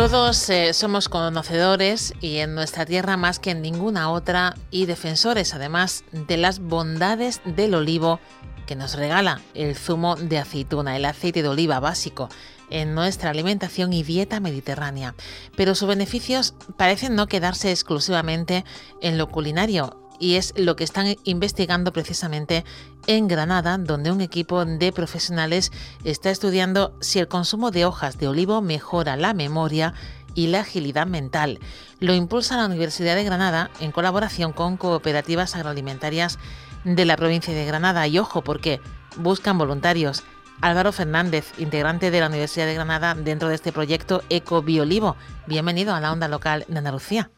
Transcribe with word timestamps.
Todos 0.00 0.48
eh, 0.48 0.72
somos 0.72 1.10
conocedores 1.10 2.14
y 2.22 2.38
en 2.38 2.54
nuestra 2.54 2.86
tierra 2.86 3.18
más 3.18 3.38
que 3.38 3.50
en 3.50 3.60
ninguna 3.60 4.10
otra 4.10 4.56
y 4.70 4.86
defensores 4.86 5.52
además 5.52 6.04
de 6.10 6.38
las 6.38 6.58
bondades 6.58 7.42
del 7.44 7.74
olivo 7.74 8.18
que 8.66 8.76
nos 8.76 8.94
regala 8.94 9.42
el 9.52 9.76
zumo 9.76 10.16
de 10.16 10.38
aceituna, 10.38 10.96
el 10.96 11.04
aceite 11.04 11.42
de 11.42 11.50
oliva 11.50 11.80
básico 11.80 12.30
en 12.70 12.94
nuestra 12.94 13.28
alimentación 13.28 13.92
y 13.92 14.02
dieta 14.02 14.40
mediterránea. 14.40 15.14
Pero 15.54 15.74
sus 15.74 15.86
beneficios 15.86 16.54
parecen 16.78 17.14
no 17.14 17.26
quedarse 17.26 17.70
exclusivamente 17.70 18.64
en 19.02 19.18
lo 19.18 19.28
culinario 19.28 19.99
y 20.20 20.36
es 20.36 20.52
lo 20.56 20.76
que 20.76 20.84
están 20.84 21.16
investigando 21.24 21.92
precisamente 21.92 22.64
en 23.08 23.26
Granada, 23.26 23.78
donde 23.78 24.12
un 24.12 24.20
equipo 24.20 24.64
de 24.64 24.92
profesionales 24.92 25.72
está 26.04 26.30
estudiando 26.30 26.94
si 27.00 27.18
el 27.18 27.26
consumo 27.26 27.72
de 27.72 27.86
hojas 27.86 28.18
de 28.18 28.28
olivo 28.28 28.60
mejora 28.60 29.16
la 29.16 29.34
memoria 29.34 29.94
y 30.34 30.46
la 30.48 30.60
agilidad 30.60 31.06
mental. 31.06 31.58
Lo 31.98 32.14
impulsa 32.14 32.56
la 32.56 32.66
Universidad 32.66 33.16
de 33.16 33.24
Granada 33.24 33.70
en 33.80 33.90
colaboración 33.90 34.52
con 34.52 34.76
cooperativas 34.76 35.56
agroalimentarias 35.56 36.38
de 36.84 37.04
la 37.04 37.16
provincia 37.16 37.52
de 37.52 37.64
Granada. 37.64 38.06
Y 38.06 38.18
ojo, 38.18 38.42
porque 38.42 38.80
buscan 39.16 39.58
voluntarios. 39.58 40.22
Álvaro 40.60 40.92
Fernández, 40.92 41.52
integrante 41.58 42.10
de 42.10 42.20
la 42.20 42.28
Universidad 42.28 42.66
de 42.66 42.74
Granada 42.74 43.14
dentro 43.14 43.48
de 43.48 43.54
este 43.54 43.72
proyecto 43.72 44.22
Eco 44.28 44.60
Biolivo. 44.62 45.16
Bienvenido 45.46 45.94
a 45.94 46.00
la 46.00 46.12
onda 46.12 46.28
local 46.28 46.66
de 46.68 46.78
Andalucía. 46.78 47.30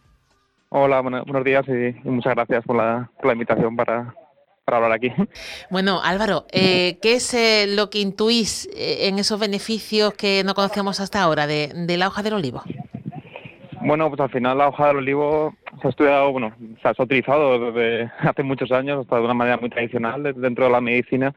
Hola, 0.74 1.02
buenos 1.02 1.44
días 1.44 1.66
y, 1.68 2.08
muchas 2.08 2.34
gracias 2.34 2.64
por 2.64 2.76
la, 2.76 3.10
invitación 3.30 3.76
para, 3.76 4.14
hablar 4.66 4.92
aquí. 4.92 5.12
Bueno, 5.70 6.00
Álvaro, 6.02 6.46
eh, 6.50 6.98
¿qué 7.02 7.16
es 7.16 7.34
eh, 7.34 7.66
lo 7.68 7.90
que 7.90 7.98
intuís 7.98 8.70
eh, 8.74 9.08
en 9.08 9.18
esos 9.18 9.38
beneficios 9.38 10.14
que 10.14 10.42
no 10.46 10.54
conocemos 10.54 10.98
hasta 11.00 11.20
ahora 11.20 11.46
de, 11.46 11.96
la 11.98 12.08
hoja 12.08 12.22
del 12.22 12.32
olivo? 12.32 12.62
Bueno, 13.82 14.08
pues 14.08 14.18
al 14.22 14.30
final 14.30 14.56
la 14.56 14.68
hoja 14.68 14.86
del 14.86 14.96
olivo 14.96 15.54
se 15.82 15.88
ha 15.88 15.90
estudiado, 15.90 16.32
bueno, 16.32 16.54
se 16.80 16.88
ha 16.88 16.94
utilizado 16.96 17.70
desde 17.70 18.10
hace 18.26 18.42
muchos 18.42 18.72
años, 18.72 19.00
hasta 19.00 19.16
de 19.16 19.24
una 19.24 19.34
manera 19.34 19.58
muy 19.58 19.68
tradicional 19.68 20.22
dentro 20.22 20.64
de 20.64 20.70
la 20.70 20.80
medicina 20.80 21.34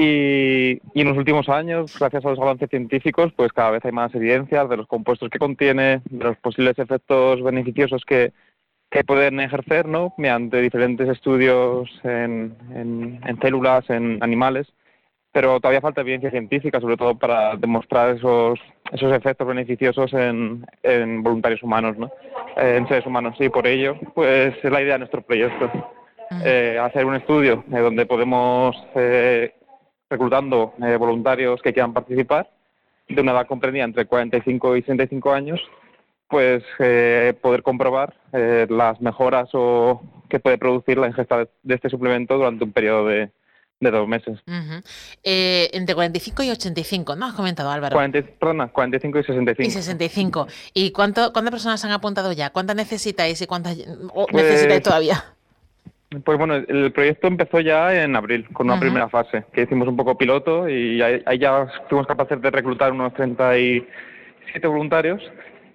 y, 0.00 0.80
en 0.94 1.08
los 1.08 1.16
últimos 1.16 1.48
años, 1.48 1.96
gracias 1.98 2.24
a 2.24 2.30
los 2.30 2.38
avances 2.38 2.70
científicos, 2.70 3.32
pues 3.36 3.52
cada 3.52 3.72
vez 3.72 3.84
hay 3.84 3.92
más 3.92 4.14
evidencias 4.14 4.68
de 4.68 4.76
los 4.76 4.86
compuestos 4.86 5.30
que 5.30 5.38
contiene, 5.38 6.00
de 6.04 6.24
los 6.24 6.36
posibles 6.38 6.78
efectos 6.78 7.42
beneficiosos 7.42 8.04
que, 8.04 8.32
que 8.90 9.04
pueden 9.04 9.40
ejercer, 9.40 9.86
¿no? 9.86 10.14
Mediante 10.16 10.60
diferentes 10.60 11.08
estudios 11.08 11.88
en, 12.02 12.56
en, 12.74 13.38
células, 13.40 13.88
en 13.90 14.18
animales, 14.22 14.66
pero 15.32 15.60
todavía 15.60 15.80
falta 15.80 16.00
evidencia 16.00 16.30
científica, 16.30 16.80
sobre 16.80 16.96
todo 16.96 17.16
para 17.16 17.56
demostrar 17.56 18.16
esos, 18.16 18.58
esos 18.92 19.12
efectos 19.12 19.46
beneficiosos 19.46 20.12
en, 20.12 20.66
en 20.82 21.22
voluntarios 21.22 21.62
humanos, 21.62 21.96
¿no? 21.98 22.10
en 22.56 22.86
seres 22.88 23.06
humanos. 23.06 23.36
Y 23.38 23.48
por 23.48 23.66
ello, 23.66 23.96
pues 24.14 24.54
es 24.62 24.70
la 24.70 24.82
idea 24.82 24.94
de 24.94 25.00
nuestro 25.00 25.22
proyecto. 25.22 25.70
Eh, 26.44 26.78
hacer 26.80 27.04
un 27.06 27.16
estudio 27.16 27.64
eh, 27.72 27.78
donde 27.80 28.06
podemos 28.06 28.76
eh, 28.94 29.52
reclutando 30.10 30.74
eh, 30.82 30.96
voluntarios 30.96 31.62
que 31.62 31.72
quieran 31.72 31.94
participar 31.94 32.50
de 33.08 33.20
una 33.20 33.32
edad 33.32 33.46
comprendida 33.46 33.84
entre 33.84 34.06
45 34.06 34.76
y 34.76 34.82
65 34.82 35.32
años, 35.32 35.60
pues 36.28 36.62
eh, 36.78 37.34
poder 37.40 37.62
comprobar 37.62 38.14
eh, 38.32 38.66
las 38.68 39.00
mejoras 39.00 39.48
o 39.52 40.02
que 40.28 40.38
puede 40.38 40.58
producir 40.58 40.98
la 40.98 41.08
ingesta 41.08 41.48
de, 41.62 41.74
este 41.74 41.88
suplemento 41.88 42.36
durante 42.36 42.64
un 42.64 42.72
periodo 42.72 43.06
de, 43.06 43.30
dos 43.80 44.06
meses. 44.06 44.38
entre 45.24 45.94
45 45.94 46.42
y 46.42 46.50
85, 46.50 47.16
¿no? 47.16 47.26
Has 47.26 47.34
comentado, 47.34 47.70
Álvaro. 47.70 47.94
40, 47.94 48.22
perdona, 48.38 48.68
45 48.68 49.18
y 49.18 49.22
65. 49.22 49.68
Y 49.68 49.70
65. 49.70 50.46
¿Y 50.74 50.90
cuánto, 50.92 51.32
cuántas 51.32 51.50
personas 51.50 51.84
han 51.84 51.92
apuntado 51.92 52.30
ya? 52.32 52.50
¿Cuántas 52.50 52.76
necesitáis 52.76 53.40
y 53.40 53.46
cuántas 53.46 53.78
necesitáis 53.78 54.66
pues 54.66 54.82
todavía? 54.82 55.24
Pues 56.24 56.38
bueno, 56.38 56.56
el 56.56 56.90
proyecto 56.90 57.28
empezó 57.28 57.60
ya 57.60 58.02
en 58.02 58.16
abril, 58.16 58.48
con 58.52 58.68
una 58.68 58.80
primera 58.80 59.08
fase, 59.08 59.44
que 59.52 59.62
hicimos 59.62 59.86
un 59.86 59.96
poco 59.96 60.18
piloto 60.18 60.68
y 60.68 61.00
ahí, 61.00 61.38
ya 61.38 61.68
fuimos 61.88 62.04
capaces 62.08 62.42
de 62.42 62.50
reclutar 62.50 62.90
unos 62.90 63.14
37 63.14 64.66
voluntarios. 64.66 65.22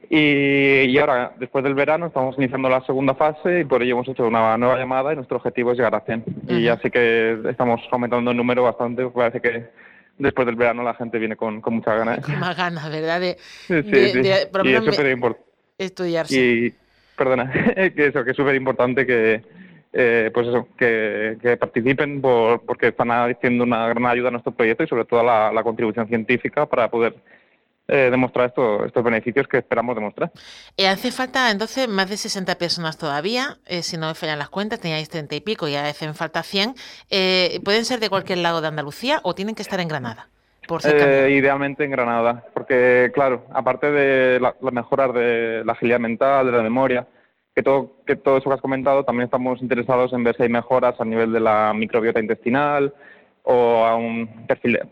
Y, 0.09 0.97
ahora, 0.97 1.31
después 1.39 1.63
del 1.63 1.73
verano, 1.73 2.07
estamos 2.07 2.37
iniciando 2.37 2.67
la 2.67 2.85
segunda 2.85 3.15
fase 3.15 3.61
y 3.61 3.63
por 3.63 3.81
ello 3.81 3.93
hemos 3.93 4.09
hecho 4.09 4.27
una 4.27 4.57
nueva 4.57 4.77
llamada 4.77 5.13
y 5.13 5.15
nuestro 5.15 5.37
objetivo 5.37 5.71
es 5.71 5.77
llegar 5.77 5.95
a 5.95 6.01
100. 6.01 6.25
Y 6.49 6.67
así 6.67 6.91
que 6.91 7.39
estamos 7.49 7.79
aumentando 7.89 8.31
el 8.31 8.37
número 8.37 8.63
bastante, 8.63 9.07
parece 9.07 9.39
que 9.39 9.69
después 10.17 10.45
del 10.45 10.57
verano 10.57 10.83
la 10.83 10.95
gente 10.95 11.17
viene 11.17 11.37
con, 11.37 11.61
con 11.61 11.75
muchas 11.75 11.97
ganas. 11.97 12.19
Con 12.19 12.39
más 12.39 12.57
ganas, 12.57 12.91
¿verdad? 12.91 13.21
De, 13.21 13.37
sí, 13.39 13.81
sí, 13.83 14.21
y 14.21 14.73
es 14.73 14.83
súper 14.83 15.11
importante. 15.11 15.49
Estudiarse. 15.77 16.35
Y, 16.35 16.73
perdona, 17.17 17.49
que 17.95 18.07
eso, 18.07 18.25
que 18.25 18.31
es 18.31 18.37
súper 18.37 18.55
importante 18.55 19.05
que 19.05 19.41
eh, 19.97 20.29
pues 20.33 20.45
eso, 20.47 20.67
que, 20.77 21.57
participen 21.57 22.21
porque 22.21 22.87
están 22.87 23.11
haciendo 23.11 23.63
una 23.63 23.87
gran 23.87 24.05
ayuda 24.05 24.27
a 24.27 24.31
nuestro 24.31 24.51
proyecto 24.51 24.83
y 24.83 24.87
sobre 24.87 25.05
todo 25.05 25.23
la, 25.23 25.53
la 25.53 25.63
contribución 25.63 26.05
científica 26.09 26.65
para 26.65 26.89
poder 26.89 27.15
eh, 27.87 28.09
demostrar 28.11 28.47
estos 28.47 29.03
beneficios 29.05 29.47
que 29.47 29.59
esperamos 29.59 29.95
demostrar. 29.95 30.33
Eh, 30.75 30.89
hace 30.89 31.13
falta 31.13 31.49
entonces 31.49 31.87
más 31.87 32.09
de 32.09 32.17
60 32.17 32.57
personas 32.57 32.97
todavía, 32.97 33.57
si 33.83 33.95
no 33.95 34.09
me 34.09 34.15
fallan 34.15 34.37
las 34.37 34.49
cuentas, 34.49 34.81
teníais 34.81 35.07
30 35.07 35.33
y 35.33 35.39
pico 35.39 35.69
y 35.69 35.75
hacen 35.75 36.13
falta 36.13 36.43
100. 36.43 36.75
¿Pueden 37.63 37.85
ser 37.85 38.01
de 38.01 38.09
cualquier 38.09 38.39
lado 38.39 38.59
de 38.59 38.67
Andalucía 38.67 39.21
o 39.23 39.33
tienen 39.33 39.55
que 39.55 39.61
estar 39.61 39.79
en 39.79 39.87
Granada? 39.87 40.27
Por 40.67 40.81
idealmente 40.83 41.85
en 41.85 41.91
Granada, 41.91 42.43
porque 42.53 43.11
claro, 43.13 43.45
aparte 43.53 43.91
de 43.91 44.41
las 44.41 44.55
la 44.59 44.71
mejoras 44.71 45.13
de 45.13 45.63
la 45.63 45.71
agilidad 45.71 45.99
mental, 45.99 46.47
de 46.47 46.51
la 46.51 46.63
memoria, 46.63 47.07
que 47.55 47.63
todo, 47.63 47.93
que 48.05 48.17
todo 48.17 48.37
eso 48.37 48.49
que 48.49 48.55
has 48.55 48.61
comentado, 48.61 49.05
también 49.05 49.25
estamos 49.25 49.61
interesados 49.61 50.11
en 50.11 50.23
ver 50.23 50.35
si 50.35 50.43
hay 50.43 50.49
mejoras 50.49 50.99
a 50.99 51.05
nivel 51.05 51.31
de 51.31 51.39
la 51.39 51.73
microbiota 51.73 52.19
intestinal 52.19 52.93
o 53.43 53.85
a 53.85 53.95
un 53.95 54.27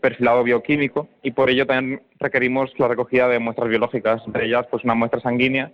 perfilado 0.00 0.42
bioquímico 0.42 1.08
y 1.22 1.32
por 1.32 1.50
ello 1.50 1.66
también 1.66 2.00
requerimos 2.18 2.72
la 2.78 2.88
recogida 2.88 3.28
de 3.28 3.38
muestras 3.38 3.68
biológicas, 3.68 4.22
entre 4.26 4.46
ellas 4.46 4.66
pues 4.70 4.82
una 4.84 4.94
muestra 4.94 5.20
sanguínea. 5.20 5.72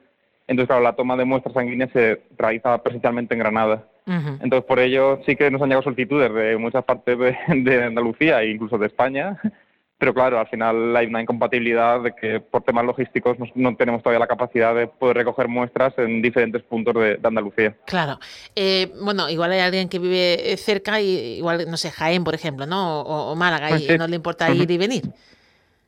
Entonces, 0.49 0.67
claro, 0.67 0.83
la 0.83 0.97
toma 0.97 1.17
de 1.17 1.25
muestras 1.25 1.55
sanguíneas 1.55 1.91
se 1.93 2.23
realiza 2.37 2.83
presencialmente 2.83 3.35
en 3.35 3.41
Granada. 3.41 3.85
Entonces, 4.07 4.65
por 4.65 4.81
ello 4.81 5.21
sí 5.25 5.37
que 5.37 5.53
nos 5.53 5.63
han 5.63 5.69
llegado 5.69 5.85
solicitudes 5.85 6.35
de 6.35 6.57
muchas 6.57 6.83
partes 6.83 7.17
de, 7.17 7.37
de 7.55 7.85
Andalucía 7.85 8.43
e 8.43 8.51
incluso 8.51 8.77
de 8.77 8.89
España 8.89 9.39
pero 10.01 10.15
claro, 10.15 10.41
al 10.41 10.49
final 10.49 10.97
hay 10.97 11.09
una 11.09 11.21
incompatibilidad 11.21 12.01
de 12.01 12.15
que 12.15 12.41
por 12.41 12.63
temas 12.63 12.87
logísticos 12.87 13.37
no, 13.55 13.77
tenemos 13.77 14.03
todavía 14.03 14.19
la 14.19 14.27
capacidad 14.27 14.75
de 14.75 14.87
poder 14.87 15.19
recoger 15.19 15.47
muestras 15.47 15.93
en 15.99 16.23
diferentes 16.23 16.63
puntos 16.63 16.95
de, 16.95 17.21
Andalucía. 17.23 17.77
Claro. 17.85 18.19
Eh, 18.57 18.91
bueno, 19.05 19.29
igual 19.29 19.53
hay 19.53 19.61
alguien 19.61 19.91
que 19.91 19.99
vive 19.99 20.57
cerca 20.57 21.03
y 21.03 21.37
igual, 21.37 21.71
no 21.71 21.77
sé, 21.77 21.91
Jaén, 21.91 22.25
por 22.25 22.35
ejemplo, 22.35 22.65
¿no? 22.65 23.03
O, 23.03 23.37
Málaga, 23.37 23.79
y 23.79 23.99
no 23.99 24.09
le 24.09 24.17
importa 24.17 24.51
ir 24.51 24.71
y 24.71 24.79
venir. 24.79 25.03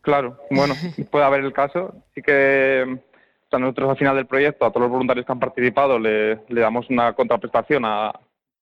Claro, 0.02 0.36
bueno, 0.50 0.74
puede 1.10 1.24
haber 1.24 1.40
el 1.40 1.54
caso. 1.54 1.94
Sí 2.14 2.20
que 2.20 2.84
o 2.86 3.48
sea, 3.48 3.58
nosotros 3.58 3.92
al 3.92 3.96
final 3.96 4.14
del 4.14 4.26
proyecto, 4.26 4.66
a 4.66 4.70
todos 4.70 4.82
los 4.82 4.90
voluntarios 4.90 5.24
que 5.24 5.32
han 5.32 5.40
participado, 5.40 5.98
le, 5.98 6.38
le 6.48 6.60
damos 6.60 6.90
una 6.90 7.14
contraprestación 7.14 7.86
a, 7.86 8.12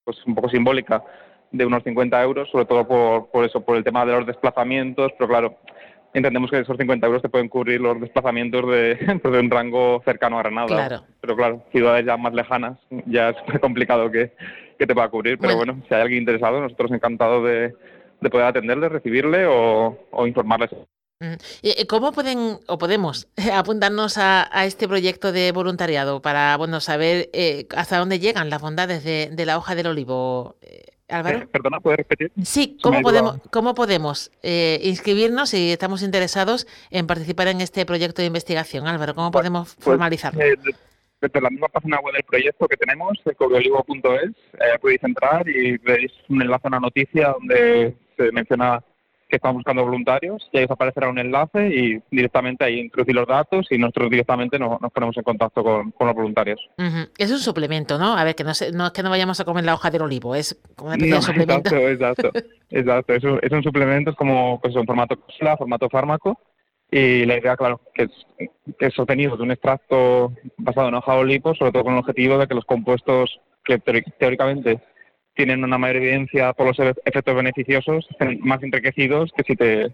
pues 0.05 0.25
un 0.27 0.37
poco 0.37 0.49
simbólica 0.49 1.03
de 1.53 1.67
unos 1.67 1.83
50 1.83 2.23
euros, 2.23 2.49
sobre 2.51 2.65
todo 2.67 2.87
por, 2.87 3.31
por 3.31 3.45
eso, 3.45 3.61
por 3.61 3.77
el 3.77 3.85
tema 3.85 4.05
de 4.07 4.13
los 4.13 4.27
desplazamientos, 4.27 5.13
pero 5.19 5.29
claro, 5.29 5.57
entendemos 6.15 6.51
que 6.51 6.61
esos 6.61 6.77
50 6.77 7.07
euros 7.07 7.23
te 7.23 7.29
pueden 7.29 7.49
cubrir 7.49 7.81
los 7.81 8.01
desplazamientos 8.01 8.69
de, 8.69 9.19
pues 9.23 9.33
de 9.33 9.41
un 9.41 9.51
rango 9.51 10.03
cercano 10.05 10.39
a 10.39 10.43
Granada. 10.43 11.05
Pero 11.21 11.37
claro, 11.37 11.65
ciudades 11.73 12.07
ya 12.07 12.17
más 12.17 12.35
lejanas 12.35 12.79
ya 13.07 13.31
es 13.31 13.61
complicado 13.61 14.11
que, 14.11 14.33
que 14.79 14.87
te 14.87 14.95
pueda 14.95 15.09
cubrir. 15.09 15.39
Pero 15.39 15.57
bueno. 15.57 15.81
si 15.89 15.95
hay 15.95 16.03
alguien 16.03 16.21
interesado, 16.21 16.61
nosotros 16.61 16.91
encantados 16.93 17.45
de, 17.45 17.75
de 18.21 18.31
poder 18.31 18.47
atenderle, 18.47 18.89
recibirle 18.89 19.47
o, 19.47 19.99
o 20.11 20.27
informarles. 20.27 20.71
Mm. 21.21 21.35
¿Cómo 21.87 22.13
pueden 22.13 22.59
o 22.67 22.79
podemos 22.79 23.29
apuntarnos 23.53 24.17
a, 24.17 24.49
a, 24.51 24.65
este 24.65 24.89
proyecto 24.89 25.33
de 25.33 25.53
voluntariado 25.53 26.23
para 26.23 26.57
bueno 26.57 26.81
saber 26.81 27.29
eh, 27.35 27.67
hasta 27.77 27.99
dónde 27.99 28.21
llegan 28.21 28.49
las 28.49 28.63
bondades 28.63 29.05
de, 29.05 29.29
de 29.31 29.47
la 29.47 29.59
hoja 29.59 29.75
del 29.75 29.89
olivo? 29.89 30.57
Álvaro. 31.11 31.39
Eh, 31.39 31.49
perdona, 31.51 31.81
¿puedes 31.81 31.99
repetir? 31.99 32.33
Sí, 32.43 32.79
¿cómo 32.83 33.01
podemos, 33.03 33.41
cómo 33.51 33.75
podemos 33.75 34.31
eh, 34.43 34.81
inscribirnos 34.83 35.51
si 35.51 35.73
estamos 35.73 36.03
interesados 36.03 36.67
en 36.91 37.07
participar 37.07 37.49
en 37.49 37.61
este 37.61 37.85
proyecto 37.87 38.23
de 38.23 38.27
investigación? 38.27 38.87
Álvaro, 38.87 39.15
¿cómo 39.15 39.31
podemos 39.31 39.75
pues, 39.75 39.85
formalizarlo? 39.85 40.41
Eh, 40.41 40.57
desde 41.21 41.41
la 41.41 41.51
misma 41.51 41.69
página 41.69 42.01
web 42.01 42.15
del 42.15 42.25
proyecto 42.25 42.67
que 42.67 42.77
tenemos, 42.77 43.19
ecobiolivo.es, 43.25 44.31
eh, 44.31 44.79
podéis 44.81 45.05
entrar 45.05 45.47
y 45.49 45.77
veis 45.79 46.13
un 46.29 46.41
enlace 46.41 46.63
a 46.67 46.69
una 46.69 46.81
noticia 46.81 47.29
donde 47.29 47.95
se 48.17 48.33
menciona 48.33 48.83
que 49.31 49.37
estamos 49.37 49.57
buscando 49.57 49.85
voluntarios 49.85 50.49
y 50.53 50.59
ahí 50.59 50.65
os 50.65 50.71
aparecerá 50.71 51.09
un 51.09 51.19
enlace 51.19 51.69
y 51.69 52.03
directamente 52.11 52.65
ahí 52.65 52.81
introducir 52.81 53.15
los 53.15 53.27
datos 53.27 53.67
y 53.71 53.79
nosotros 53.79 54.11
directamente 54.11 54.59
nos, 54.59 54.79
ponemos 54.93 55.17
en 55.17 55.23
contacto 55.23 55.63
con, 55.63 55.93
los 55.99 56.15
voluntarios. 56.15 56.61
Es 57.17 57.31
un 57.31 57.39
suplemento, 57.39 57.99
¿no? 57.99 58.17
A 58.17 58.25
ver, 58.25 58.35
que 58.35 58.45
no, 58.45 58.53
no, 58.75 58.87
es 58.87 58.93
que 58.93 59.03
no 59.03 59.11
vayamos 59.11 59.41
a 59.41 59.45
comer 59.45 59.65
la 59.65 59.75
hoja 59.75 59.91
del 59.91 60.03
olivo, 60.03 60.35
es 60.35 60.61
como 60.77 60.91
un 60.91 61.01
suplemento. 61.23 61.75
Exacto, 61.77 62.31
exacto. 62.71 63.15
Es, 63.15 63.25
un, 63.25 63.39
es 63.43 63.53
un 63.53 63.63
suplemento, 63.63 64.11
es 64.11 64.17
como 64.17 64.61
pues, 64.61 64.75
un 64.75 64.85
formato 64.85 65.17
cápsula, 65.17 65.57
formato 65.57 65.89
fármaco 65.89 66.39
y 66.91 67.25
la 67.25 67.39
idea, 67.39 67.57
claro, 67.57 67.81
que 67.95 68.05
es, 68.05 68.11
que 68.79 68.87
es 68.87 68.99
obtenido 68.99 69.37
de 69.37 69.43
un 69.45 69.53
extracto 69.53 70.33
basado 70.57 70.89
en 70.89 70.95
hoja 70.95 71.15
de 71.15 71.21
olivo, 71.21 71.55
sobre 71.55 71.71
todo 71.71 71.85
con 71.85 71.93
el 71.93 72.01
objetivo 72.01 72.37
de 72.37 72.49
que 72.49 72.55
los 72.55 72.65
compuestos 72.65 73.41
que 73.65 73.79
teóricamente 73.79 74.81
tienen 75.35 75.65
una 75.65 75.79
mayor 75.79 75.97
evidencia 75.97 76.53
por 76.53 76.67
los 76.67 76.79
efectos 76.79 77.35
beneficiosos, 77.35 78.07
más 78.41 78.63
enriquecidos 78.63 79.31
que 79.37 79.43
si 79.45 79.57
te 79.57 79.91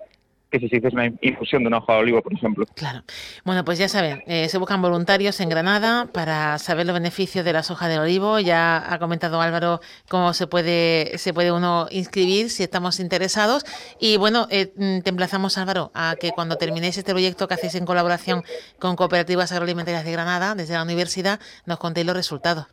que 0.50 0.60
si 0.60 0.68
se 0.68 0.80
una 0.92 1.06
infusión 1.22 1.62
de 1.62 1.68
una 1.68 1.78
hoja 1.78 1.94
de 1.94 1.98
olivo, 1.98 2.22
por 2.22 2.32
ejemplo. 2.32 2.66
Claro. 2.74 3.02
Bueno, 3.44 3.64
pues 3.64 3.78
ya 3.78 3.88
saben, 3.88 4.22
eh, 4.26 4.48
se 4.48 4.58
buscan 4.58 4.80
voluntarios 4.80 5.40
en 5.40 5.48
Granada 5.48 6.08
para 6.12 6.58
saber 6.58 6.86
los 6.86 6.94
beneficios 6.94 7.44
de 7.44 7.52
las 7.52 7.70
hojas 7.70 7.88
de 7.88 7.98
olivo. 7.98 8.38
Ya 8.38 8.92
ha 8.92 8.98
comentado 8.98 9.40
Álvaro 9.40 9.80
cómo 10.08 10.32
se 10.34 10.46
puede, 10.46 11.18
se 11.18 11.34
puede 11.34 11.50
uno 11.50 11.88
inscribir 11.90 12.50
si 12.50 12.62
estamos 12.62 13.00
interesados. 13.00 13.64
Y 13.98 14.16
bueno, 14.18 14.46
eh, 14.50 14.72
mm, 14.76 15.00
te 15.00 15.10
emplazamos, 15.10 15.58
Álvaro, 15.58 15.90
a 15.94 16.14
que 16.18 16.30
cuando 16.30 16.56
terminéis 16.56 16.96
este 16.96 17.12
proyecto 17.12 17.48
que 17.48 17.54
hacéis 17.54 17.74
en 17.74 17.84
colaboración 17.84 18.44
con 18.78 18.94
Cooperativas 18.94 19.50
Agroalimentarias 19.52 20.04
de 20.04 20.12
Granada, 20.12 20.54
desde 20.54 20.74
la 20.74 20.82
universidad, 20.82 21.40
nos 21.66 21.78
contéis 21.78 22.06
los 22.06 22.16
resultados. 22.16 22.66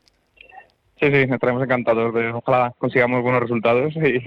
Sí, 1.04 1.10
sí, 1.12 1.34
estaremos 1.34 1.62
encantados 1.62 2.14
de 2.14 2.30
ojalá 2.30 2.74
consigamos 2.78 3.22
buenos 3.22 3.42
resultados 3.42 3.94
y, 3.98 4.24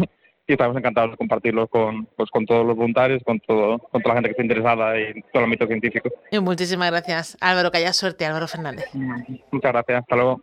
estamos 0.46 0.76
encantados 0.76 1.12
de 1.12 1.17
compartirlos 1.17 1.70
con, 1.70 2.05
pues, 2.17 2.31
con 2.31 2.44
todos 2.44 2.67
los 2.67 2.76
voluntarios, 2.76 3.23
con, 3.25 3.40
todo, 3.40 3.78
con 3.78 4.02
toda 4.02 4.14
la 4.14 4.20
gente 4.20 4.28
que 4.28 4.32
esté 4.32 4.43
interesada 4.43 4.96
en 4.96 5.23
todo 5.23 5.38
el 5.40 5.44
ámbito 5.44 5.67
científico. 5.67 6.11
muchísimas 6.43 6.90
gracias, 6.90 7.38
Álvaro, 7.40 7.70
que 7.70 7.78
haya 7.78 7.94
suerte, 7.94 8.26
Álvaro 8.26 8.46
Fernández. 8.46 8.84
Muchas 9.50 9.73
gracias, 9.73 10.02
hasta 10.02 10.17
luego. 10.17 10.43